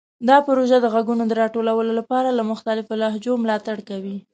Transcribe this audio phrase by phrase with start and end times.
[0.29, 4.17] دا پروژه د غږونو د راټولولو لپاره د مختلفو لهجو ملاتړ کوي.